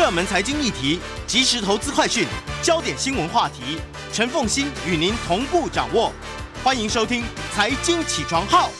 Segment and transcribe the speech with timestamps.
[0.00, 2.26] 热门财经议题、即时投资快讯、
[2.62, 3.78] 焦点新闻话题，
[4.14, 6.10] 陈凤欣与您同步掌握。
[6.64, 7.22] 欢迎收听
[7.52, 8.70] 《财经起床号》。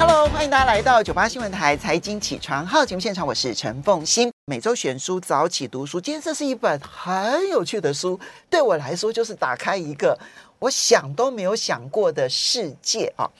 [0.00, 4.32] Hello，欢迎大家来到九八新闻台《财经起床号》节目现场，我是陈凤欣。
[4.46, 8.18] 每周选书早起读书，今天这是一本很有趣的书，
[8.50, 10.18] 对我来说就是打开一个
[10.58, 13.30] 我想都没有想过的世界啊。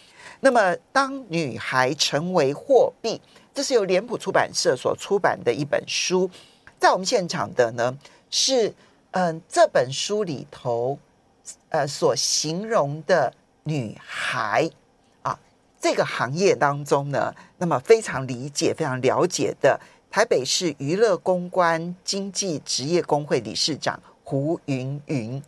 [0.40, 3.20] 那么，当女孩成为货币。
[3.54, 6.30] 这是由脸谱出版社所出版的一本书，
[6.78, 7.96] 在我们现场的呢
[8.28, 8.74] 是，
[9.12, 10.98] 嗯，这本书里头，
[11.70, 14.70] 呃，所形容的女孩
[15.22, 15.38] 啊，
[15.80, 25.42] 这个行业当中呢，那么非常理解、非常了解的台北市娱乐公关经济职业工会理事长胡云云，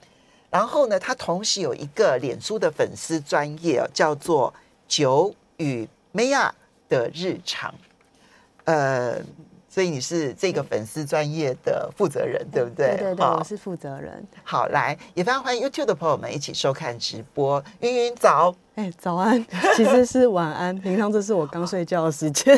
[0.49, 4.55] 然后呢，他同时有一个脸书的粉丝专页，叫做
[4.89, 6.53] “酒与梅亚
[6.89, 7.73] 的日常”。
[8.65, 9.17] 呃，
[9.69, 12.97] 所以你是这个粉丝专业的负责人，对不对？
[12.97, 14.27] 对对对，哦、我是负责人。
[14.43, 17.63] 好，来，也非常欢迎 YouTube 的朋友们一起收看直播。
[17.81, 19.43] 云云早，哎，早安，
[19.75, 20.79] 其实是晚安。
[20.81, 22.55] 平常这是我刚睡觉的时间。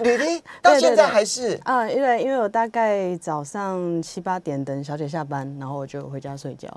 [0.00, 6.68] 女的到 现在还是啊，因为因为我大概早上七八点等小姐下班，然后我就回家睡觉。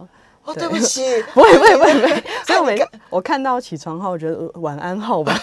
[0.45, 1.01] 哦，对不起，
[1.33, 2.23] 不会不会不会。
[2.45, 2.79] 所以我每
[3.09, 5.33] 我看到起床号，我觉得晚安号吧。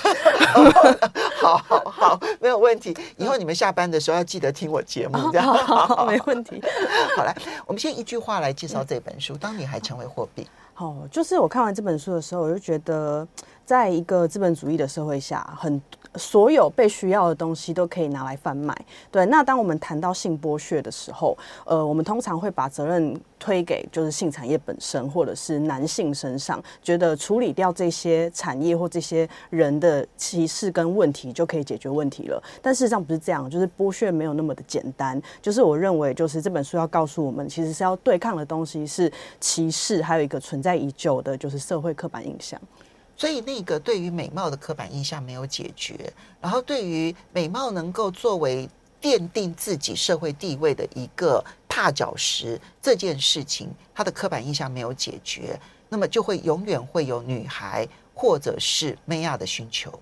[1.42, 2.97] 好好好，没有问题。
[3.17, 6.62] 以后你们下班的时候要记得听我节目，这样好，好，没问题。
[7.17, 7.36] 好，来，
[7.67, 9.36] 我们先一句话来介绍这本书。
[9.36, 13.27] 当你还成为货币，好，就是我看完这本书的时候，我就觉得，
[13.65, 15.81] 在一个资本主义的社会下，很。
[16.17, 18.77] 所有被需要的东西都可以拿来贩卖。
[19.11, 21.34] 对，那当我们谈到性剥削的时候，
[21.65, 32.43] 呃，我们通常会把责任推给就是性产业本身，或者是男性身上，觉得处理掉这些产业或这些人的歧视跟问题就可以解决问题了。
[32.61, 35.19] 但事实上不是这样，就是剥削没有那么的简单。
[35.41, 42.61] 就是我认为，就是这本书要告诉我们，其实是要对抗的东西是歧视，还有一个存在已久的就是社会刻板印象。
[43.17, 48.69] 所以，那个对于美貌的刻板印象没有解决，然后对于美貌能够作为
[49.00, 55.59] 奠定自己社会地位的一个踏脚石这件事情，它的刻板印象没有解决，
[55.89, 59.93] 那么就会永远会有女孩或者是美亚的需求。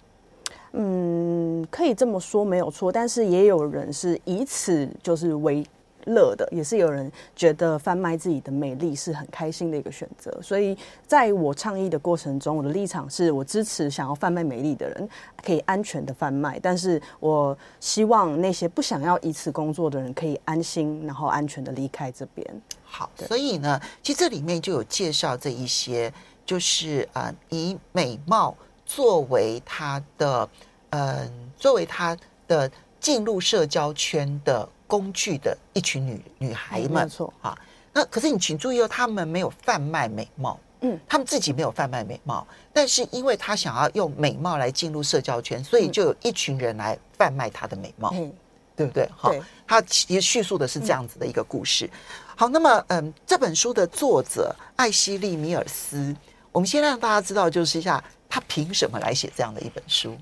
[0.72, 5.66] 嗯，可以这么说没有错，但是也有人是以此就是为。
[6.06, 15.08] 乐的也是有人觉得贩卖自己的美丽是很开心的一个选择，所以在我倡议的过程中，我的立场是我支持想要贩卖美丽的人
[15.44, 22.62] 可以安全的贩卖，但是我希望那些不想要以此工作的人可以安心然后安全的离开这边。
[22.82, 26.12] 好，所以呢，其实这里面就有介绍这一些，
[26.44, 30.48] 就是呃，以美貌作为他的
[30.90, 32.16] 嗯、呃，作为他
[32.48, 34.68] 的进入社交圈的。
[34.90, 37.56] 工具的一群女女孩们，没错啊。
[37.92, 48.32] 那可是你请注意哦，他们没有贩卖美貌，嗯，他们自己没有贩卖美貌，但是因为他想要用美貌来进入社交圈，所以就有一群人来贩卖他的美貌，嗯，
[48.74, 49.08] 对不对？
[49.16, 49.32] 好，
[49.66, 51.88] 他其实叙述的是这样子的一个故事。
[52.34, 56.14] 好，那么嗯，这本书的作者艾希利米尔斯，
[56.50, 60.16] 我们先让大家知道，就是一下他凭什么来写这样的一本书。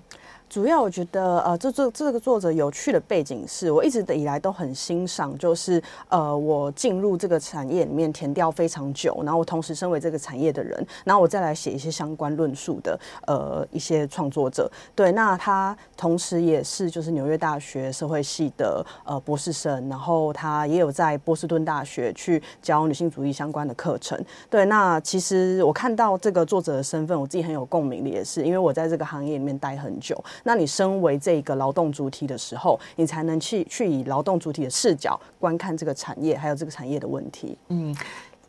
[0.49, 14.71] 主要我觉得，呃，这这这个作者有趣的背景是我一直以来都很欣赏，就是呃，我进入这个产业里面填调非常久，然后我同时身为这个产业的人，然后我再来写一些相关论述的呃一些创作者。
[14.95, 24.19] 对，那他同时也是就是纽约大学社会系的呃博士生，然后他也有在波士顿大学去教女性主义相关的课程。
[24.49, 30.19] 对，那其实我看到这个作者的身份，我自己很有共鸣的，也是因为我在这个行业里面待很久。
[30.45, 37.57] 那你身为这个劳动主体的时候，你才能去去以劳动主体的视角观看这个产业，还有这个产业的问题。
[37.69, 37.97] 嗯，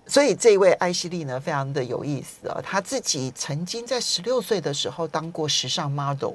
[0.05, 2.59] 所以这位艾希莉呢，非常的有意思啊。
[2.63, 6.33] 她自己曾经在十六岁的时候当过时尚 model，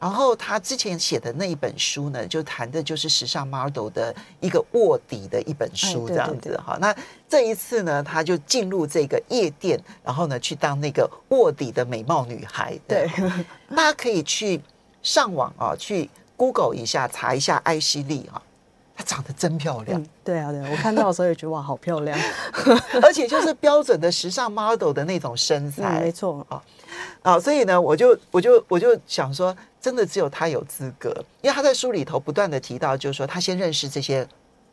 [0.00, 6.78] 然后他之前写的那一本书呢，就谈的就是时尚 model 的一个卧底的一本书，这样子哈。
[6.80, 6.94] 那
[7.28, 12.78] 这一次呢，他就进入这个夜店，然后呢，去当那个卧底的美貌女孩。
[12.86, 13.10] 对。
[13.70, 14.60] 大家可以去
[15.02, 18.40] 上网啊，去 Google 一下，查一下艾希莉哈，
[18.96, 20.00] 她长得真漂亮。
[20.00, 22.16] 嗯，对啊，对啊，我看到的时候也觉得哇，好漂亮，
[23.02, 26.62] 而且就是标准的时尚 model 的那种身材，嗯、没错啊
[27.22, 31.10] 啊，所以呢，我就我就我就想说，真的只有他有资格，
[31.42, 34.26] 因为他在书里头不断的提到，就是说他先认识这些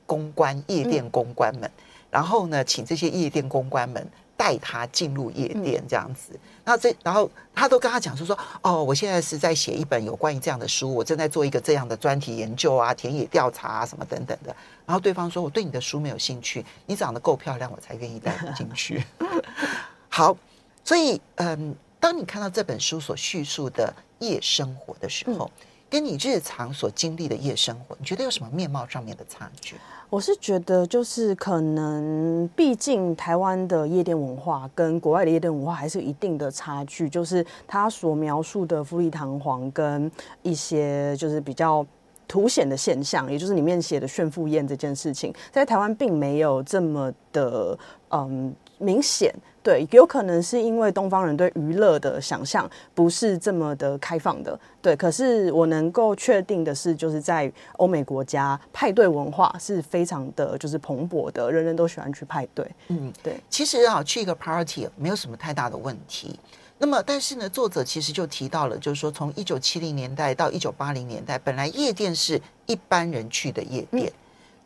[0.06, 4.08] 公关夜店公关们，嗯、然后呢，请这些夜店公关们。
[4.38, 14.54] 带他进入夜店这样子，那这然后他都跟他讲说说哦，我现在是在写一本有关于这样的书，我正在做一个这样的专题研究啊，田野调查啊什么等等的。
[14.86, 19.02] 然后对方说，我对你的书没有兴趣，你长得够漂亮，我才愿意带你进去。
[20.10, 20.36] 好，
[20.84, 21.74] 所以嗯，
[22.06, 25.50] 当你看到这本书所叙述的夜生活的时候，
[25.90, 29.76] 跟你日常所经历的夜生活，你觉得有什么面貌上面的差距？
[30.12, 37.10] 我是觉得，就是可能，毕竟台湾的夜店文化跟国外的夜店文化还是有一定的差距。
[37.10, 40.12] 就是他所描述的富丽堂皇跟
[40.44, 41.84] 一些就是比较
[42.28, 47.76] 凸显的现象，也就是里面写的炫富宴这件事情，在台湾并没有这么的
[48.10, 49.34] 嗯明显。
[49.66, 54.58] 对，有可能是因为东方人对娱乐的想象不是这么的开放的。
[54.80, 62.64] 对，可是我能够确定的是，就是在欧美国家，派对文化是非常的就是蓬勃的，人人都喜欢去派对。
[62.90, 63.40] 嗯，对。
[63.50, 66.40] 其实啊，去一个 party 没有什么太大的问题。
[66.78, 74.14] 那么，但是呢，作者其实就提到了，就是说，从一九七零年代到一九八零年代，本来夜店是一般人去的夜店，嗯、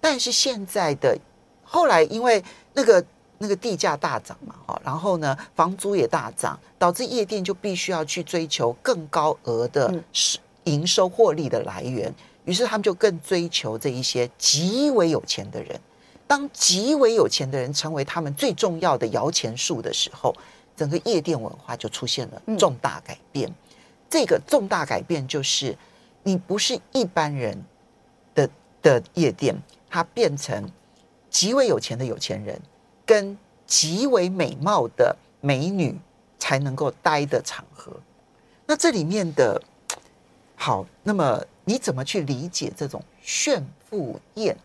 [0.02, 1.18] 但是现在的
[1.64, 2.44] 后来因为
[2.74, 3.02] 那个。
[3.42, 9.92] 那个地价大涨嘛，哈，然后呢，房租也大涨，导致夜店就必须要去追求更高额的
[10.66, 12.14] 营收获利的来源，
[12.44, 15.80] 于是他们就更追求这一些极为有钱的人。
[16.28, 20.36] 当极为有钱的人成为他们最重要的摇钱树的时候，
[20.76, 23.52] 整个夜店文化就出现了重大改变。
[24.10, 25.76] 这个重大改变就是，
[26.22, 27.58] 你不是一般人
[28.36, 28.50] 的
[28.82, 29.56] 的夜店，
[29.90, 30.70] 它变成
[31.30, 32.62] 极为有钱的有钱人。
[33.10, 33.36] 跟
[33.66, 35.98] 极为美貌的美女
[36.38, 37.92] 才能够待的场合，
[38.68, 39.60] 那这里面的，
[40.56, 44.56] 好，那么你怎么去理解这种炫富宴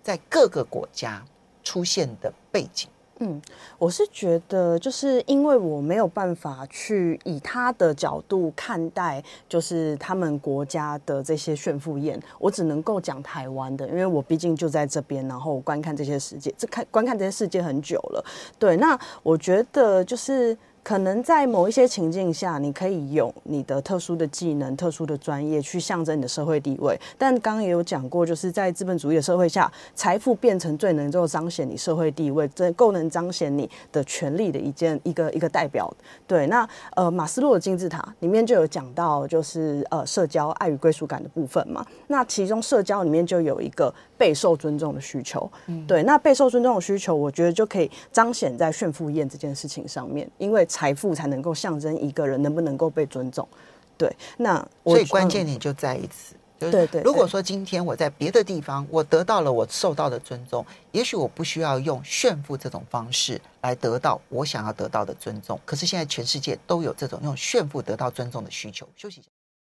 [0.00, 1.20] 在各个国家
[1.64, 2.88] 出现的背景？
[3.20, 3.40] 嗯，
[3.78, 18.24] 我是觉得，就是因为我没有办法去以他的角度看待，就是他们国家的这些炫富宴，我只能够讲台湾的，因为我毕竟就在这边，然后观看这些世界，这看观看这些世界很久了。
[18.58, 20.56] 对，那我觉得就是。
[20.82, 26.98] 可能在某一些情境下，你可以用你的特殊的技能、特殊的专业去象征你的社会地位。
[27.18, 35.92] 但刚刚也有讲过，就是在资本主义的社会下，财富变成最能够彰显你社会地位、最够能彰显你的权利的一件一个一个代表。
[36.26, 36.66] 对，那
[36.96, 41.84] 呃，马斯洛的金字塔里面就有讲到，就是呃，社交、爱与归属感的部分嘛。
[42.06, 45.50] 那其中社交里面就有一个备受尊重的需求。
[45.68, 50.58] 嗯，对，那备受尊重的需求，我觉得就可以彰显在炫富宴这件事情上面，因为。
[50.68, 53.48] 财富才能够象征一个人能不能够被尊重，
[53.96, 54.14] 对。
[54.36, 57.00] 那所以关键点就在于此，对对对。
[57.02, 65.58] 如果说今天我在别的地方我得到了我受到的尊重，也许我不需要用炫富这种方式来得到我想要得到的尊重。
[65.64, 68.86] 可是现在全世界都有这种用炫富得到尊重的需求。
[68.94, 69.28] 休息一下，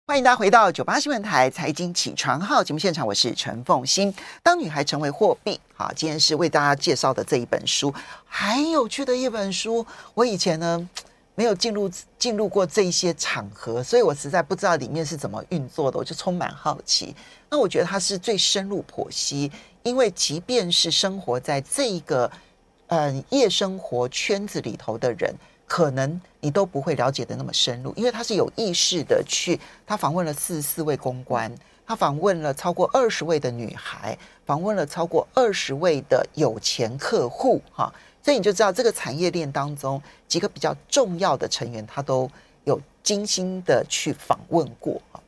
[0.09, 4.11] 欢迎大家回到九八新闻台财经起床号节目现场，我是陈凤欣。
[4.41, 7.93] 当女孩成为货币，好，今天是为大家介绍的这一本书，
[8.25, 9.85] 很有趣的一本书。
[10.13, 10.89] 我以前呢。
[11.35, 17.15] 没有进入进入过这一些场合，所以我实在不知道里面是怎么运作的，我就充满好奇。
[17.47, 19.51] 那我觉得它是最深入剖析，
[19.83, 22.31] 因为即便是生活在这一个
[22.87, 25.31] 嗯夜生活圈子里头的人，
[25.67, 31.53] 可能你都不会了解的那么深入，因为他是有意识的去，他访问了四十四位公关，
[31.85, 37.93] 他访问了超过二十位的女孩，访问了超过二十位的有钱客户，哈。
[38.23, 42.29] 所以你就知道这个产业链当中几个比较重要的成员，他都
[42.65, 45.19] 有精心的去访问过啊。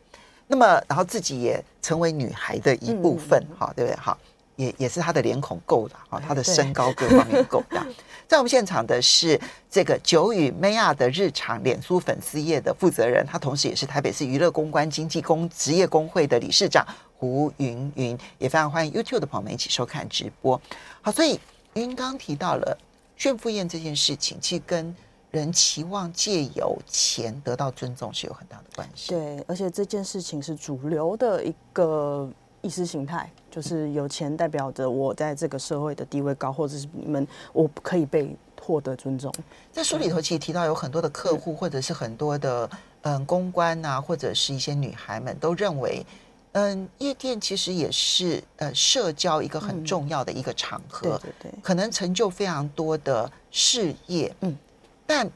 [0.48, 3.96] 那么，然后自己也成为女孩的一部分，哈，对不对？
[3.96, 4.18] 哈，
[4.60, 7.88] 也也是他的脸孔够大啊，他的身高各方面够大。
[8.28, 9.40] 在我们现场的是
[9.72, 16.86] 这个酒与妹仔的日常脸书粉丝页的负责人，他同时也是台北市娱乐公关经济工职业工会的理事长
[17.18, 20.62] 胡云云，也非常欢迎 YouTube 的朋友们一起收看直播。
[21.02, 21.40] 好，所以
[21.76, 22.78] 云刚刚提到了。
[23.18, 24.96] 炫富宴这件事情，其实跟
[25.30, 29.10] 人期望借由钱得到尊重是有很大的关系。
[29.10, 39.34] 对，而且这件事情是主流的一个意识形态，就是有钱代表着我在这个社会的地位高，或者是你们我可以被获得尊重。
[39.72, 42.70] 在书里头，其实提到有很多的客户，或者是很多的
[43.04, 46.06] 嗯公关啊，或者是一些女孩们都认为，
[46.52, 54.58] 嗯，夜店其实也是呃社交一个很重要的一个场合，对对对，可能成就非常多的事业，嗯，
[55.06, 55.30] 但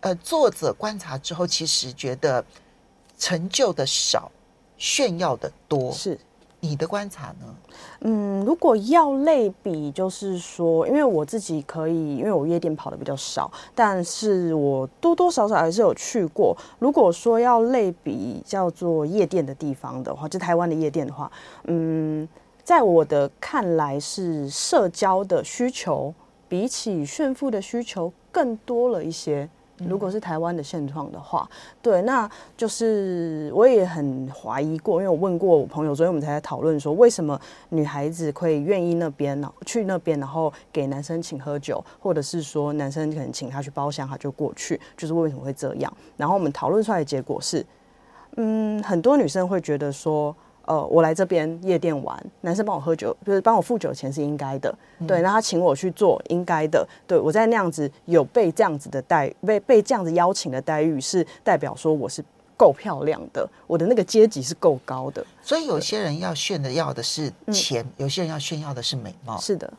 [0.00, 2.42] 呃作者观察之后，其实觉得
[3.18, 4.32] 成就的少，
[4.78, 6.18] 炫耀的多，是。
[6.64, 7.54] 你的观察呢？
[8.00, 16.56] 嗯，如果要类比，就是说，因为我自己可以，因为我夜店跑的比较少，但是我多多少少还是有去过。
[16.78, 21.30] 如果说要类比叫做夜店的地方的话，就台湾的夜店的话，
[21.64, 22.26] 嗯，
[22.62, 26.14] 在我的看来是社交的需求
[26.48, 29.46] 比起炫富的需求更多了一些。
[29.78, 31.48] 如果是台湾的现状的话，
[31.82, 37.40] 对，那就是我也很怀疑过，因为我问过我朋友，所以我们才在讨论说，为什么
[37.70, 45.92] 女孩子会愿意那边呢去那边，然后给男生请喝酒，或者是说男生可能请她去包厢，她就过去，就是为什么会这样？
[46.16, 47.66] 然后我们讨论出来的结果是，
[48.36, 50.34] 嗯，很多女生会觉得说。
[50.66, 55.20] 呃，我来这边夜店玩，男生帮我喝酒，就是帮我付酒钱是应该的，嗯、对。
[55.20, 57.18] 那他请我去做，应该的，对。
[57.18, 62.24] 我在那样子有被这样子的待，被被这样子邀请的待遇，是代表说我是
[62.56, 65.24] 够漂亮的，我的那个阶级是够高的。
[65.42, 69.38] 所以有些人要炫的要的是钱，嗯、有些人要炫耀的是美貌。
[69.38, 69.70] 是的。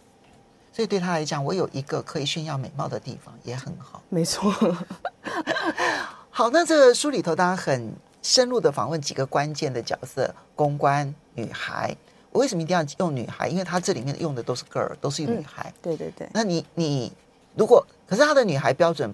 [0.72, 4.04] 所以对他来讲，我有一个可以炫耀美貌的地方也很好。
[4.10, 4.52] 没错。
[6.30, 7.92] 好，那这个书里头当然很。
[8.26, 11.96] 深入的访问几个关键的角色，公关女孩。
[12.32, 13.48] 我为什么一定要用女孩？
[13.48, 15.70] 因为她这里面用的都是 girl，都是女孩。
[15.70, 16.28] 嗯、对对对。
[16.34, 17.14] 那你你
[17.54, 19.14] 如果可是她的女孩标准，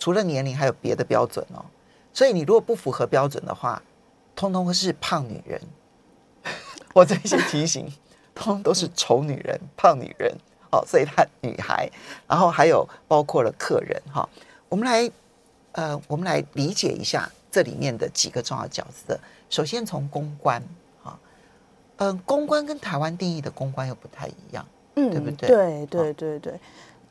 [0.00, 1.64] 除了年龄还有别的标准哦。
[2.12, 3.80] 所以你如果不符合标准的话，
[4.34, 5.62] 通通会是胖女人。
[6.92, 7.86] 我这些提醒，
[8.34, 10.36] 通通都是丑女人、胖女人。
[10.72, 11.88] 哦，所以她女孩，
[12.26, 14.28] 然后还有包括了客人哈、哦。
[14.68, 15.08] 我们来
[15.70, 17.30] 呃，我们来理解一下。
[17.50, 20.62] 这里面的几个重要角色，首先从公关
[21.02, 21.18] 啊，
[21.96, 25.48] 嗯、呃，公关跟台湾定义的公关又不太一样，嗯，对不对？
[25.48, 26.60] 对对对对。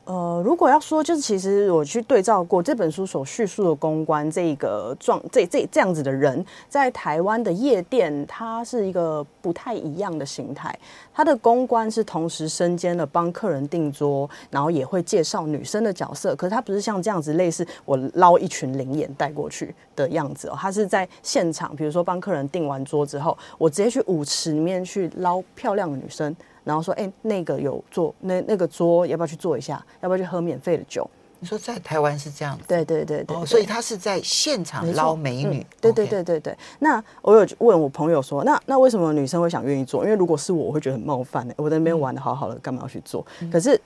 [0.08, 10.74] 呃，如果要说，就是其实我去对照过这本书所叙述的公关这个状，这这这样子的人，在台湾的夜店，他是一个不太一样的形态。
[11.12, 16.34] 他的公关是同时身兼了帮客人订桌，然后也会介绍女生的角色。
[16.34, 20.56] 可是他不是像这样子，类似我捞一群灵眼带过去的样子哦。
[20.58, 26.34] 他是在现场，比如说帮客人订完桌之后，我直接去舞池里面去捞漂亮的女生。
[26.68, 29.82] 然后说，哎，那个有坐那那个桌，要不要去坐一下？
[30.02, 31.08] 要不要去喝免费的酒？
[31.40, 32.64] 你说在台湾是这样子？
[32.68, 35.66] 对对对对，哦，所以他是在现场捞美女。
[35.80, 36.54] 对对对对对。
[36.80, 40.04] 那我有问我朋友说，那那为什么女生会想愿意做？
[40.04, 41.48] 因为如果是我，我会觉得很冒犯。
[41.56, 43.24] 我在那边玩的好好的，干嘛要去做？
[43.50, 43.80] 可是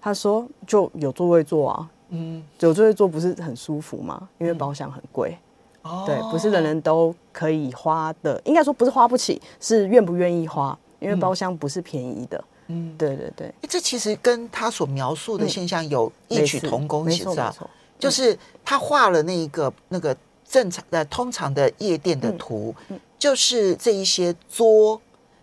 [0.00, 4.28] 他说就有座位坐啊，嗯，有座位坐不是很舒服吗？
[4.38, 5.38] 因为包厢很贵。
[5.82, 10.76] 哦，对，不是人人都可以花的，应该说不是花不起，是愿不愿意花。
[11.02, 17.54] 因为包厢不是便宜的，嗯，对对对，这其实跟他所描述的现象有异曲同工之妙，
[17.98, 20.16] 就是他画了那一个那个
[20.48, 22.74] 正常的通常的夜店的图，
[23.18, 25.00] 就是这一些桌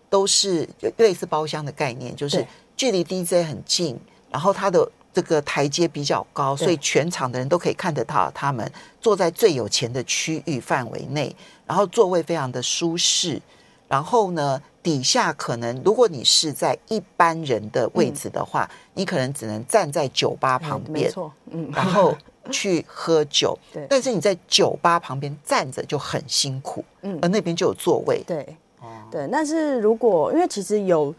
[0.10, 2.46] 都是类似包厢的概念，就是
[2.78, 4.00] 距离 DJ 很近，
[4.32, 11.36] 然后他的这个台阶比较高，所以全场的人都可以看得到他们坐在最有钱的区域范围内，
[11.66, 13.42] 然后座位非常的舒适，
[13.90, 22.16] 然后呢，底下可能，如果你是在一般人的位置的话，嗯、你可能只能站在酒吧旁边，没错，嗯，然后
[22.52, 23.58] 去喝酒。
[23.74, 28.24] 对，但是你在酒吧旁边站着就很辛苦，嗯，而那边就有座位。
[28.28, 29.28] 对，哦，对。
[29.32, 31.14] 但是如果因为其实有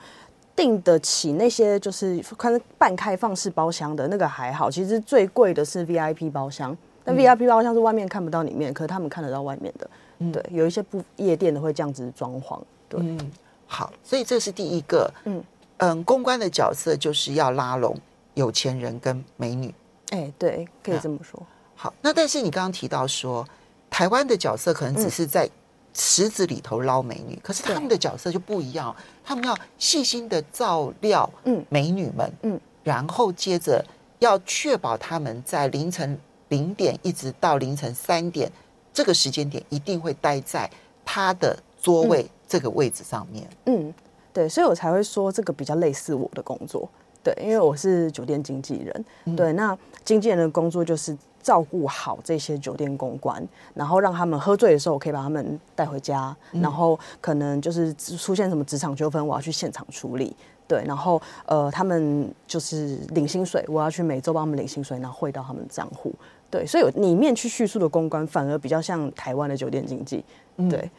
[0.54, 6.76] 订得起那些就是可能半开放式包厢的那个还好，其实最贵的是 VIP 包厢。
[7.04, 9.90] 那 VIP 包厢是外面看不到里面，可是他们看得到外面的。
[10.20, 12.58] 嗯、对，有一些不夜店的会这样子装潢。
[12.88, 13.00] 对。
[13.02, 13.30] 嗯
[13.72, 15.40] 好，所以这是第一个，嗯
[15.76, 17.96] 嗯，公关的角色就是要拉拢
[18.34, 19.72] 有钱人跟美女，
[20.08, 21.40] 哎，对，可以这么说。
[21.76, 23.46] 好，那但是你刚刚提到说，
[23.88, 25.48] 台湾的角色可能只是在
[25.94, 33.80] 池子里头捞美女，嗯、可是他们的角色就不一样，他们要细心的照料，嗯，美女们，嗯，嗯然后接着
[34.18, 38.50] 要确保他们在凌晨零点一直到凌晨三点
[38.92, 40.70] 这个时间点一定会待在
[41.04, 42.22] 他的座位。
[42.22, 42.30] 嗯。
[42.50, 43.94] 这个位置上面，嗯，
[44.32, 46.88] 对，所以我才会说这个比较类似我的工作，
[47.22, 53.40] 对，因为我是酒店经纪人，嗯、对，那经纪人的工作就是照顾好这些酒店公关，
[53.72, 60.34] 然后让他们喝醉的时候，我可以把他们带回家，嗯、然后可能就是出现什么职场纠纷，我要去现场处理，
[60.66, 66.12] 对，然后呃，他们就是领薪水，我要去每周帮他们领薪水，然后汇到他们账户，
[66.50, 70.24] 对，所以里面去叙述的公关反而比较像台湾的酒店经济，
[70.68, 70.90] 对，嗯、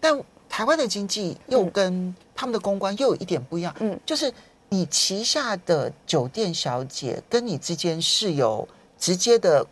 [0.00, 0.22] 但。
[0.54, 4.30] 台湾的经济又跟他们的公关又有一点不一样，嗯，就是
[4.68, 8.68] 你旗下的酒店小姐跟你之间是有
[8.98, 9.66] 直接的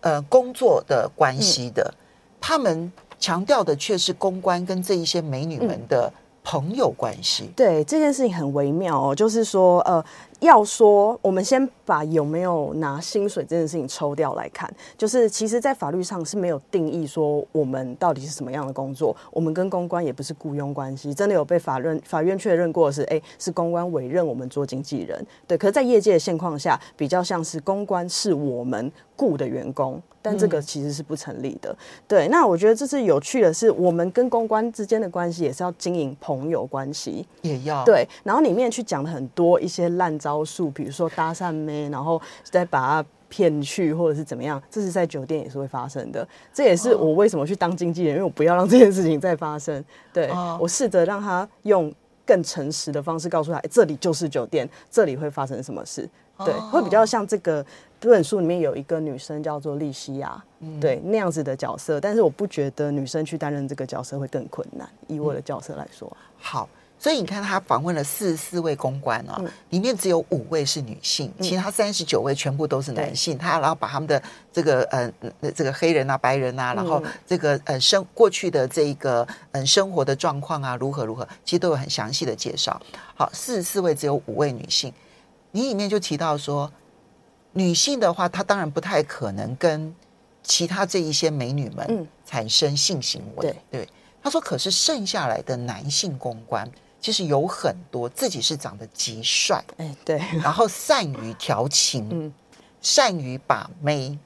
[0.00, 1.98] 呃工作的关系的，嗯、
[2.40, 6.10] 他们强调的却是公关跟这一些美女们的
[6.42, 7.50] 朋友关系。
[7.54, 10.02] 对，这件事情很微妙哦，就是说呃。
[10.42, 14.68] 要说，我们先把有没有拿薪水这件事情抽掉来看，
[14.98, 19.16] 就是其实，在法律上是没有定义说我们到底是什么样的工作。
[19.30, 25.24] 我们跟公关也不是雇佣关系，真的有被法院法院确认过的是，哎，是公关委任我们做经纪人。
[25.46, 31.70] 对，可是，在业界的现况下，比较像是公关是我们雇的员工，但这个其实是不成立的。
[31.70, 31.76] 嗯、
[32.08, 40.31] 对，那我觉得这是有趣的是，我们跟公关之间的关系也是要经营朋友关系，也要对，然后里面去讲了很多一些烂招。
[40.32, 46.26] 招数，比如说搭讪妹，然后再把他骗去，或者是怎么样，这是在酒店也是会发生的。
[46.54, 49.84] 这也是我为什么去当经纪人，因为我不要让这件事情再发生。
[50.10, 51.92] 对，我试着让他用
[52.24, 56.08] 更诚实的方式告诉他，这里就是酒店，这里会发生什么事。
[56.38, 57.64] 对，会比较像这个
[58.00, 60.42] 这本书里面有一个女生叫做莉西亚，
[60.80, 62.00] 对那样子的角色。
[62.00, 64.88] 但是我不觉得女生去担任这个角色会更困难。
[65.06, 66.68] 以我的角色来说，好。
[67.02, 73.36] 所以你看，他访问了四十四位公关啊，里面只有五位是女性，其他三十九位全部都是男性。
[73.36, 75.12] 他然后把他们的这个呃
[75.50, 82.80] 这个黑人啊、白人啊，然后这个呃生过去的这一个嗯生活的状况啊，如何如何，其实都有很详细的介绍。
[83.16, 84.92] 好，四十四位只有五位女性，
[85.50, 86.72] 你里面就提到说，
[87.50, 89.92] 女性的话，她当然不太可能跟
[90.44, 93.50] 其他这一些美女们产生性行为。
[93.50, 93.88] 对对，
[94.22, 96.70] 他说，可是剩下来的男性公关。
[97.02, 102.32] 其实有很多自己是长得极帅，哎，对，然后善于调情，嗯，
[102.80, 104.16] 善于把妹，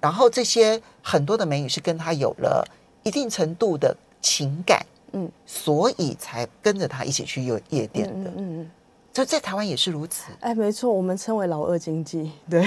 [0.00, 2.66] 然后这些很多的美女是跟他有了
[3.04, 8.60] 一定程度的情感，嗯，所以才跟着他一起去夜夜店的，嗯嗯。
[8.62, 8.70] 嗯
[9.12, 10.32] 就在台湾也是如此。
[10.40, 12.32] 哎，没错，我们称为老二经济。
[12.48, 12.64] 对，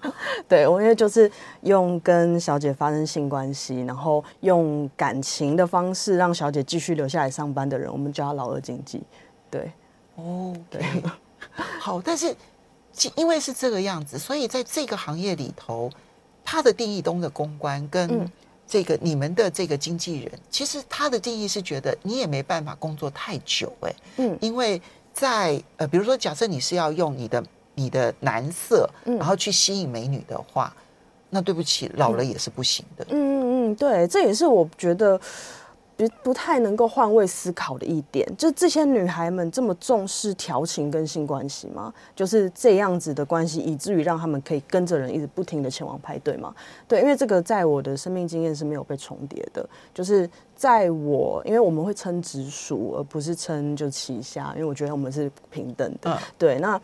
[0.46, 1.30] 对，我因为就是
[1.62, 9.02] 用跟小姐发生性关系，然后用感情的方式让小姐继续留下来上班的人，我们叫他老二经济。
[9.50, 9.72] 对，
[10.16, 10.84] 哦，对，
[11.80, 12.36] 好，但是
[13.14, 15.90] 因为是这个样子，所以在这个行业里头，
[16.44, 18.30] 他的定义中的公关跟
[18.66, 24.78] 这个你们的这个经纪人，其实他的定义是觉得你也没办法工作太久，哎，嗯，因为。
[25.16, 27.42] 在呃，比如说，假设你是要用你的
[27.74, 30.82] 你的男色，然后去吸引美女的话，嗯、
[31.30, 33.06] 那对不起，老了也是不行的。
[33.08, 35.18] 嗯嗯嗯，对，这也是我觉得。
[35.96, 41.92] 不不太能够换位思考的一点，就这些女孩们这么重视调情跟性关系吗？
[42.14, 46.54] 就是这样子的关系，以至于让他们可以跟着人一直不停的前往派对吗？
[46.86, 49.66] 对，因为这个在我的生命经验是没有被重叠的。
[49.94, 56.12] 就是在我，因为我们会称直属，而不是称就旗下，因为我觉得我们是平等的。
[56.12, 56.78] 嗯、对，那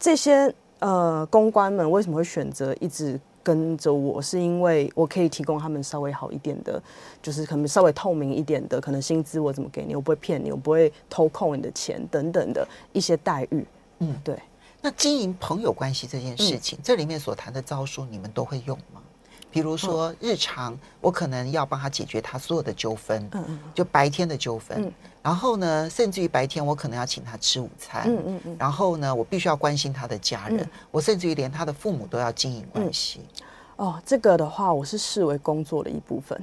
[0.00, 3.20] 这些呃公关们为什么会选择一直？
[3.42, 6.82] 跟着我是因为我可以提供他们稍微好一点的，
[7.20, 13.66] 就是可能稍微透明一点的，可能薪资我怎么给你，我不会骗你，我不会偷扣你的钱等等的一些待遇。
[13.98, 14.38] 嗯，对。
[14.80, 19.01] 那经营朋友关系这件事情，嗯、这里面所谈的招数，你们都会用吗？
[19.52, 24.82] 比如说日常，我可能要帮他解决他所有的纠纷，嗯嗯，就白天的纠纷。
[24.82, 28.56] 嗯然后呢，甚至于白天我可能要请他吃午餐，嗯嗯嗯。
[28.58, 33.20] 然后呢，我必须要关心他的家人，嗯、我甚至于连他的父母都要经营关系。
[33.76, 36.36] 哦，这个的话，我是视为工作的一部分，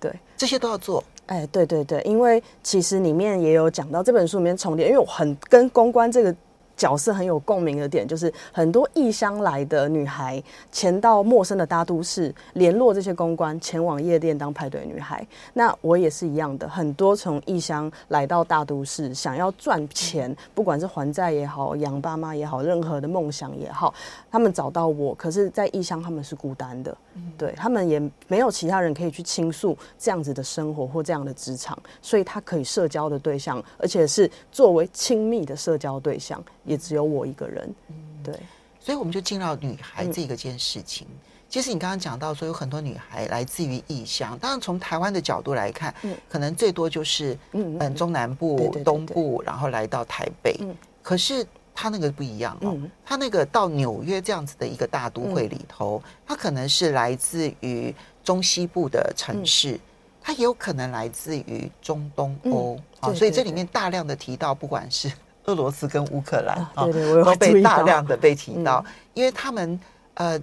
[0.00, 1.04] 对，这些都要做。
[1.26, 6.34] 哎，对对对，因为其实里面也有讲到这本书里面重叠，因为我很跟公关这个。
[6.76, 15.26] 角色很有共鸣的点，就是很多异乡来的女孩前到陌生的大都市，联络这些公关，前往夜店当派对女孩。
[15.52, 23.92] 那我也是一样的，很多从异乡来到大都市，想要赚钱，不管是还债也好，养爸妈也好，任何的梦想也好，
[24.30, 25.14] 他们找到我。
[25.14, 26.96] 可是，在异乡他们是孤单的，
[27.36, 36.42] 对，他们也没有其他人可以去倾诉这样子的生活或这样的职场，所以他可以社交的对象，而且是作为亲密的社交对象。
[36.64, 37.74] 也只有我一个人，
[38.22, 38.34] 对，
[38.80, 41.06] 所以我们就进到女孩这个件事情。
[41.10, 41.16] 嗯、
[41.48, 50.56] 其实你刚刚讲到说有很多女孩来自于异乡，当然从台湾的角度来看，嗯、可能最多就是嗯嗯中南部、对对对对东部，然后来到台北。
[50.60, 59.80] 嗯、可是他那个不一样哦，嗯、他那个到纽约这样子的一个大都会里头，嗯、他可能是来自于中西部的城市，嗯、
[60.22, 65.10] 他也有可能来自于中东欧啊，所以这里面大量的提到，不管是。
[65.46, 68.82] 俄罗斯跟乌克兰啊，都被大量的被提到，
[69.12, 69.78] 因为他们
[70.14, 70.40] 呃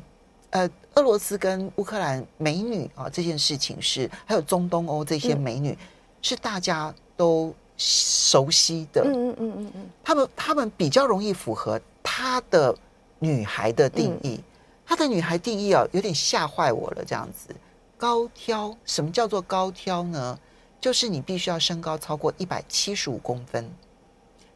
[0.51, 5.75] 呃，俄罗斯跟乌克兰美女啊这件事情是，还有中东欧这些美女
[6.21, 7.51] 是大家都
[7.83, 12.77] 熟悉的，嗯嗯嗯嗯嗯，他们他们比较容易符合他的
[13.17, 14.35] 女孩的定义。
[14.35, 14.43] 嗯、
[14.85, 17.03] 他的女孩定义啊，有点吓坏我了。
[17.03, 17.55] 这样子，
[17.97, 20.37] 高挑，什么叫做高挑呢？
[20.79, 23.67] 就是你必须要身高超过一百七十五公分，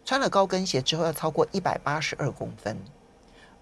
[0.05, 2.77] 穿了高跟鞋之后要超过一百八十二公分，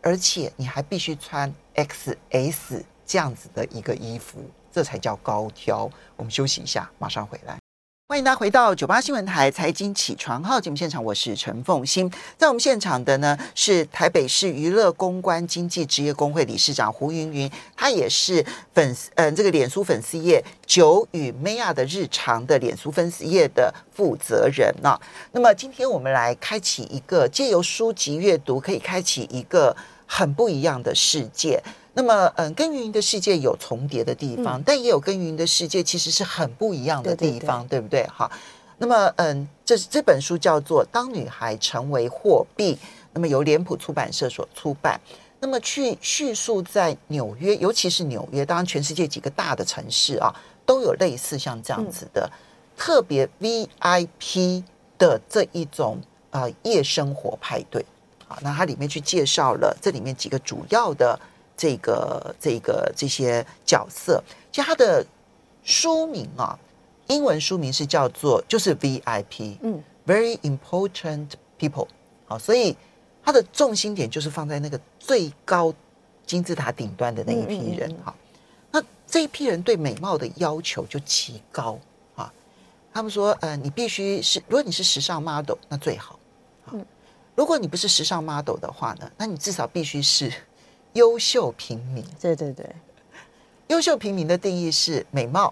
[0.01, 4.39] 而且你还必须穿 XS 这样子的一个衣服，
[4.73, 5.89] 这才叫高挑。
[6.17, 7.62] 我们休息一下，马上回来。
[8.13, 12.07] 欢迎大家回到九八新闻台财经起床号节目现场，我是陈凤欣。
[12.37, 24.93] 在我们现场的呢是台北市娱乐公关经济职业工会理事长胡芸芸，他也是粉丝嗯、呃、这个脸书粉丝页九与 Maya 的日常的脸书粉丝页的负责人啊。
[25.31, 31.61] 那么今天我们来开启一个借由书籍阅读可以开启一个很不一样的世界。
[31.93, 38.07] 那么，嗯，跟芸芸的世界有重叠的地方，嗯、但也有跟芸芸的世界其实是很不一样的地方，对，对，对，对不对？
[38.07, 38.31] 好，
[38.79, 42.73] 那么，嗯，这这本书叫做《当女孩成为货币》，
[43.13, 44.99] 那么由脸谱出版社所出版。
[45.39, 50.33] 那么去叙述在纽约，尤其是纽约，当然全世界几个大的城市啊，
[50.65, 52.33] 都有类似像这样子的、嗯、
[52.75, 54.63] 特别 VIP
[54.97, 57.85] 的这一种啊、呃、夜生活派对。
[58.33, 61.19] 好，那它里面去介绍了这里面几个主要的。
[61.55, 65.05] 这个这个这些角色，其实他的
[65.63, 66.57] 书名啊，
[67.07, 71.27] 英文书名是叫做就是 VIP，嗯，Very Important
[71.59, 71.87] People，
[72.25, 72.75] 好，所以
[73.23, 75.71] 它的重心点就是放在那个最高
[76.25, 78.13] 金字塔顶端的那一批人，哈，
[78.71, 81.77] 那这一批人对美貌的要求就极高
[82.15, 82.33] 啊，
[82.91, 86.22] 他们说，呃，你必须是，如果你是时尚 model，那最好，嗯，
[87.35, 90.31] 如果你不是时尚 model 的话呢，那你至少必须是。
[90.93, 92.69] 优秀平民，对对对，
[93.65, 95.51] 优秀平民的定义是美貌、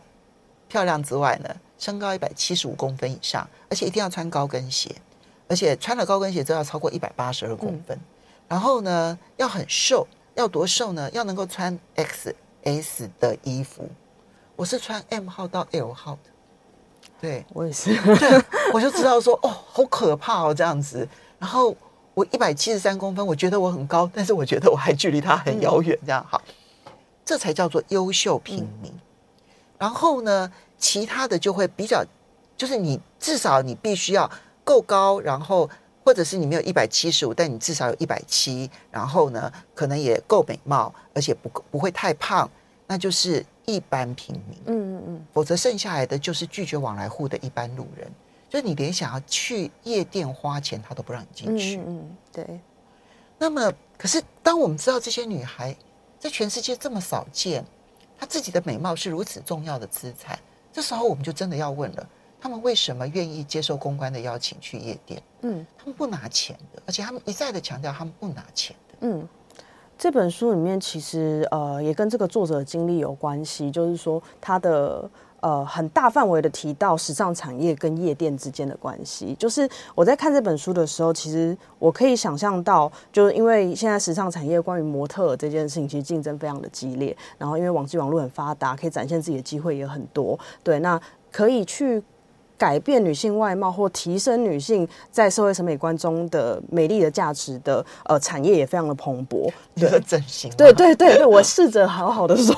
[0.67, 4.95] 漂亮之外呢，身高一百七十五公分以上，而且一定要穿高跟鞋，
[5.47, 8.01] 而且穿了高跟鞋之后要超过一百八十二公分，嗯、
[8.49, 11.09] 然后呢要很瘦，要多瘦呢？
[11.11, 13.89] 要能够穿 XS 的衣服，
[14.55, 16.29] 我是穿 M 号到 L 号的，
[17.19, 17.43] 对。
[17.51, 21.07] 我也是，对，我就知道说哦，好可怕哦，这样子，
[21.41, 21.75] 然后。
[22.13, 25.97] 我一百七十三公分，我觉得我很高，但是我觉得我还距离他很遥远。
[26.05, 26.41] 这样好，
[27.23, 28.91] 这才叫做优秀平民。
[29.79, 32.03] 然后呢，其他的就会比较，
[32.57, 34.29] 就是你至少你必须要
[34.65, 35.69] 够高，然后
[36.03, 42.47] 或者是你没有一百七十五，但你至少有一百七，然后呢，可能也够美貌，而且不不会太胖，
[42.87, 44.59] 那就是一般平民。
[44.65, 48.11] 嗯嗯嗯，否则剩下来的就是拒绝往来户的一般路人。
[48.51, 51.77] 就是你连想要去夜店花钱，他都不让你进去。
[51.77, 52.59] 嗯，嗯，对。
[53.37, 55.73] 那么，可是当我们知道这些女孩
[56.19, 57.63] 在全世界这么少见，
[58.19, 60.37] 她自己的美貌是如此重要的资产，
[60.73, 62.09] 这时候我们就真的要问了：
[62.41, 65.23] 他们为什么愿意接受公关的邀请去夜店？
[65.43, 68.95] 嗯，他们不拿钱的，而且他们一再的强调他们不拿钱的。
[68.99, 69.25] 嗯，
[69.97, 75.09] 这本书里面其实呃也跟这个作者的经历有关系，就是说他的。
[75.41, 79.35] 呃，很大范围的提到时尚产业跟夜店之间的关系。
[79.37, 87.15] 就是我在看这本书的时候，其实我可以想象到，就是因为现在时尚产业关于模特这件事情，其实竞争非常的激烈。
[87.37, 90.39] 然后因为网际网络很发达，可以展现自己的机会也很多。
[90.63, 90.99] 对，那
[91.31, 92.01] 可以去。
[92.57, 99.51] 改变女性外貌或提升女性在社会审美观中的美丽的价值的呃产业也非常的蓬勃。
[99.73, 100.51] 对， 整形。
[100.55, 102.55] 对对对对，我试着好好的说。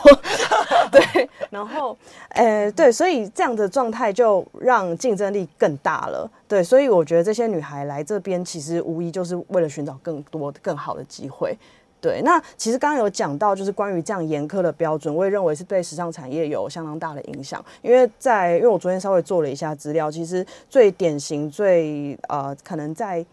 [0.93, 1.97] 对， 然后，
[2.29, 6.29] 呃，对，所以这样的状态就让竞争力更大了。
[6.47, 11.57] 对，所以我觉得这些女孩来这边其实无疑就是为了寻找更多更好的机会。
[11.99, 17.63] 对，那其实刚刚有讲到，就是关于这样严苛的标准，我也认为是对时尚产业有相当大的影响。
[17.81, 23.25] 因为在，因为我昨天稍微做了一下资料，其实最典型、最呃，可能在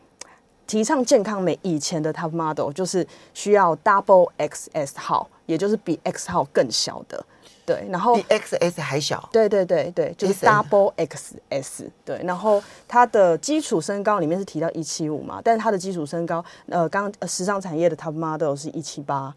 [0.69, 7.27] 提倡健康美以前的 top model，就是需要 double XS 号，也就是比 X 号更小的。
[7.67, 9.29] 对，然后比 XS 还小。
[9.31, 11.89] 对对对对，就是 Double XS。
[12.05, 19.33] 对，然后它的基础身高里面是提到一七五嘛，但是它的基础身高，呃，刚呃时尚产业的 Top Model 是一七八。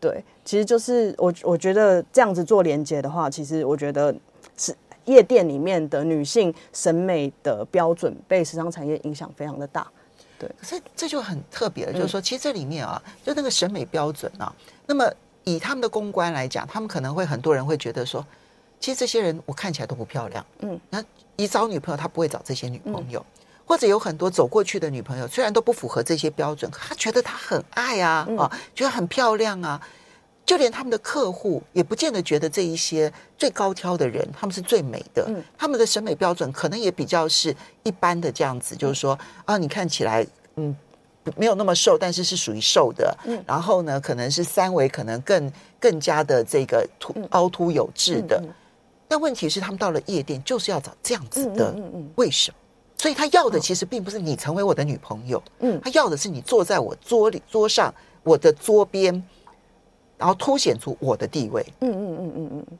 [0.00, 4.14] 对，其实就是我我觉得这样子做连接的话，其实我觉得
[4.56, 9.86] 是夜店里面的女性审美的标准被时尚产业影响非常的大。
[10.38, 14.52] 对，可是这就很特别了，就是说，其实这里面啊，就那个审美标准啊，
[14.86, 15.08] 那么。
[15.46, 18.24] 以他们的公关来讲，他们可能会很多人会觉得说，
[18.80, 21.02] 其实这些人我看起来都不漂亮，嗯，那
[21.36, 29.80] 一找女朋友他不会找这些女朋友，嗯、或者有很多走过去的女朋友，虽然都不符合这些标准，他觉得他很爱啊，啊，觉得很漂亮啊。
[30.44, 40.76] 就连他们的客户也不见得觉得这一些最高挑的人他们是最美的，嗯，他们的审美标准可能也比较是一般的这样子，就是说啊，你看起来嗯
[41.36, 48.42] 没有那么瘦，但是是属于瘦的，嗯，然后呢，可能是三围可能更更加的这个凸凹凸有致的，
[49.08, 52.56] 但问题是他们到了夜店就是要找这样子的，嗯嗯，为什么？
[52.98, 59.22] 所以他要的其实并不是你成为我的女朋友，嗯，他要的是你坐在我桌里桌上，我的桌边，
[60.16, 62.78] 然后凸显出我的地位，嗯嗯嗯嗯嗯。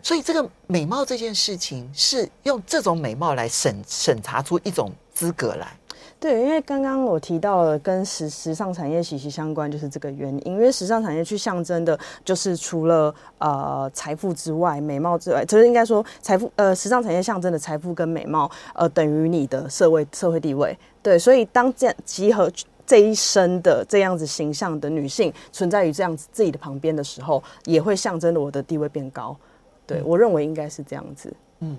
[0.00, 5.76] 所以这个美貌这件事情是用这种美貌来审审查出一种资格来。
[6.22, 10.52] 对，因为刚刚我提到了跟时时尚产业息息相关，就是这个原因。
[10.52, 20.78] 因为时尚产业去象征的，就是除了呃财富之外，美貌之外，就是应该说财富呃时尚产业象征的财富跟美貌，呃等于你的社会社会地位。
[21.02, 22.48] 对，所以当这样集合
[22.86, 29.36] 这一生的这样子形象的女性存在于这样子自己的旁边的时候，也会象征着我的地位变高。
[29.84, 31.34] 对，我认为应该是这样子。
[31.58, 31.76] 嗯，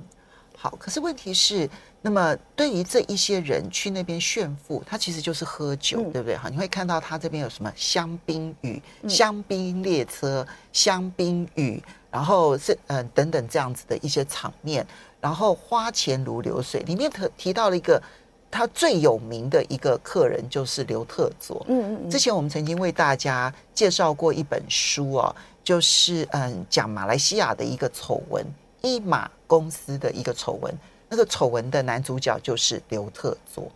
[0.58, 0.76] 好。
[0.80, 1.70] 可是问题是。
[2.06, 6.36] 那么，对于这一些人去那边炫富，他其实就是喝酒，嗯、对不对？
[6.36, 14.86] 哈，你会看到他这边有什么香槟雨、香槟列车、香槟雨，然后是嗯、呃、等等这样子的一些场面，
[15.22, 16.82] 然后花钱如流水。
[16.82, 18.04] 里面特提到了一个
[18.52, 21.66] 他最有名的一个客人，就是刘特佐。
[21.70, 22.10] 嗯嗯嗯。
[22.10, 28.46] 之前我们曾经为大家介绍过一本书哦，就是嗯讲马来西亚的一个丑闻，
[28.82, 30.74] 一马公司的一个丑闻。
[31.10, 33.72] 那个丑闻的男主角就是刘特佐，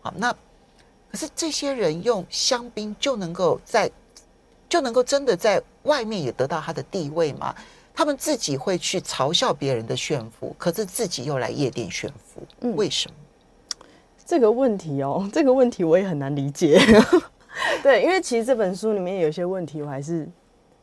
[0.00, 0.32] 好，那
[1.10, 3.90] 可是这些人用香槟就能够在
[4.68, 7.52] 就能够真的在外面也得到他的地位吗？
[7.92, 13.16] 他们自己会去嘲笑别人的炫富，可是自己又来夜店炫富，嗯，为什么？
[14.24, 16.80] 这个问题哦，这个问题我也很难理解。
[17.82, 20.28] 对，因为其实这本书里面有些问题我还是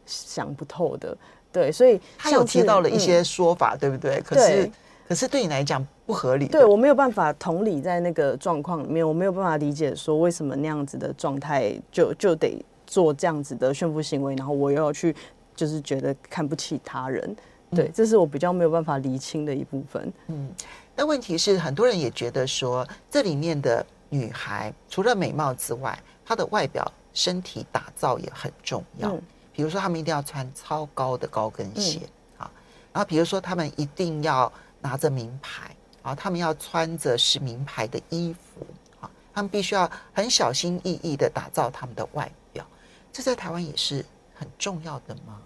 [0.05, 1.17] 想不透的。
[1.53, 4.19] 对，所以他有提到了一些说法，嗯、对不对？
[4.21, 4.69] 可是。
[5.05, 15.13] 可是对你来讲不合理，对，我没有办法同理在那个状况里面，我没有办法理解说为什么那样子的状态就就得做这样子的炫富行为，然后我又要去
[15.53, 17.35] 就是觉得看不起他人，
[17.75, 20.11] 对，这是我比较没有办法厘清的一部分。
[20.27, 20.49] 嗯，
[20.95, 29.11] 但问题是很多人也觉得说这里面的女孩除了美貌之外，她的外表身体打造也很重要。
[29.11, 29.21] 嗯，
[29.53, 32.01] 比如说他们一定要穿超高的高跟鞋
[32.37, 32.51] 啊，
[32.91, 34.51] 然后比如说他们一定要。
[34.85, 38.65] 拿着名牌啊，他们要穿着是名牌的衣服
[38.99, 42.65] 啊，他们必须要很小心翼翼的打造他们的外表，
[43.13, 44.03] 这在台湾也是
[44.35, 45.39] 很重要的吗？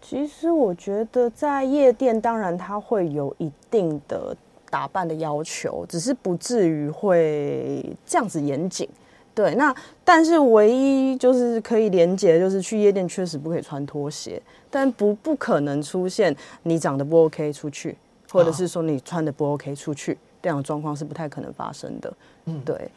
[0.00, 4.34] 其实我觉得在夜店，当然它会有一定的
[4.70, 8.88] 打扮的要求，只是不至于会这样子严谨。
[9.34, 14.40] 对，那但是唯一就是可以连接，就是去夜店确实不可以穿拖鞋，
[14.70, 17.96] 但不不可能出现你长得不 OK 出去。
[18.30, 22.10] 或者是说你穿的不 OK 出去，这样的状况是不太可能发生的。
[22.46, 22.90] 嗯，对。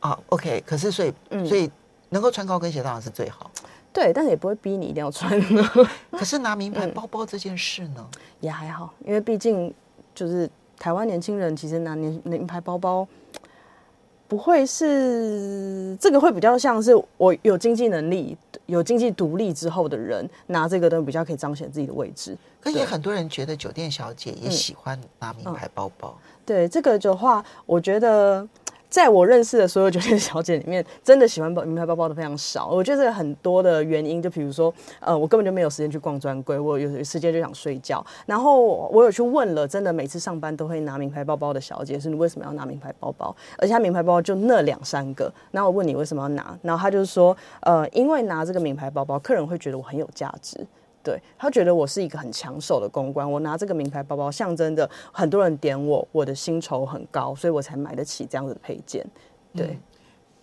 [0.00, 0.62] 啊，OK。
[0.66, 1.70] 可是所以，嗯，所以
[2.10, 3.50] 能够穿高跟鞋当然是最好。
[3.90, 5.40] 对，但是也不会逼你一定要穿。
[6.12, 9.72] 可是拿名牌包包这件事呢，嗯，也还好，因为毕竟
[10.14, 10.46] 就是
[10.78, 13.08] 台湾年轻人其实拿年名牌包包。
[14.32, 22.34] 不会是这个，会比较像是我有经济能力、有经济独立之后的人拿这个都比较可以彰显自己的位置。
[22.58, 26.16] 可是很多人觉得酒店小姐也喜欢拿名牌包包。
[26.16, 28.48] 嗯嗯、对这个的话，我觉得。
[28.92, 32.68] 在我认识的所有酒店小姐里面，真的喜欢包名牌包包的非常少。
[32.68, 38.04] 我觉得这个很多的原因，就比如说，呃，我根本就没有时间去逛专柜，我有时间就想睡觉。
[38.26, 43.34] 然后我有去问了，真的每次上班都会拿名牌包包的小姐，是你为什么要拿名牌包包？
[43.56, 45.32] 而且她名牌包包就那两三个。
[45.50, 50.66] 然后我问你为什么要拿，然后他就是说，呃，因为拿这个名牌包包，客人会觉得我很有价值。
[51.02, 59.04] 对，他觉得我是一个很抢手的公关，我拿这个名牌包包，象征着很多人点我，我的薪酬很高，所以我才买得起这样子的配件。
[59.54, 59.80] 对，嗯，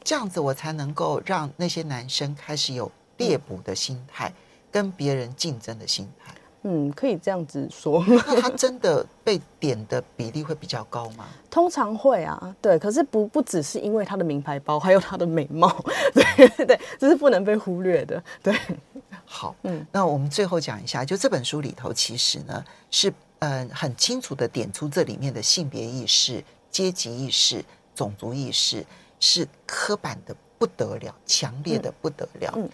[0.04, 4.34] 这样子我才能够让那些男生开始有猎捕的心态，嗯，
[4.72, 6.34] 跟别人竞争的心态。
[6.64, 8.04] 嗯，可以这样子说。
[8.06, 11.26] 那他真的被点的比例会比较高吗？
[11.50, 12.78] 通常会啊，对。
[12.78, 15.74] 可是不不只是因为他的名牌包，还有他的美貌，
[16.14, 18.22] 对 对，这是不能被忽略的。
[18.44, 18.54] 对。
[19.32, 27.64] 好，嗯，那我们最后讲一下，就这本书里头，其实呢是嗯、呃、很清楚的点出这里面的性别意识、阶级意识、
[27.94, 28.84] 种族意识
[29.20, 32.52] 是刻板的不得了，强烈的不得了。
[32.56, 32.68] 嗯，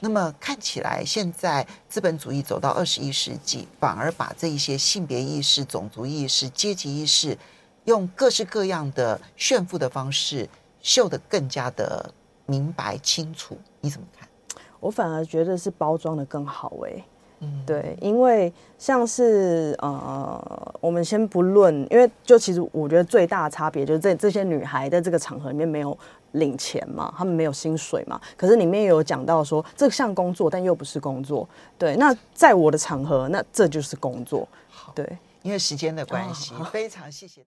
[0.00, 7.36] 那么看起来现在资本主义走到二十一世纪，反而把这一些性别意识、种族意识、阶级意识，
[7.86, 10.46] 用各式各样的炫富的方式
[10.82, 12.12] 秀得更加的
[12.44, 13.58] 明白清楚。
[13.80, 14.28] 你怎么看？
[14.82, 17.04] 我反而觉得是包装的更好哎、欸。
[17.44, 25.96] 嗯，对，因为像是呃，我们先不论，因为就其实我觉得最大的差别就是这这些女孩在这个场合里面没有
[26.32, 31.48] 领钱嘛，她们没有薪水嘛，可是里面有讲到说这项工作，但又不是工作。
[31.78, 34.46] 对，那在我的场合，那这就是工作。
[34.94, 37.40] 对，因为时间的关系，非常谢谢。